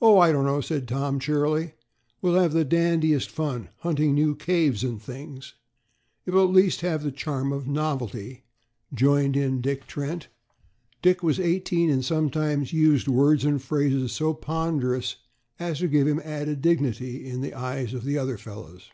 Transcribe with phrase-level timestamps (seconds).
[0.00, 1.72] "Oh, I don't know," said Tom cheerily;
[2.22, 5.54] "we'll have the dandiest fun, hunting new caves and things."
[6.26, 8.44] "It will at least have the charm of novelty,"
[8.94, 10.28] joined in Dick Trent
[11.02, 15.16] Dick was eighteen and sometimes used words and phrases so ponderous
[15.58, 18.92] as to give him added dignity in the eyes of the other fellows.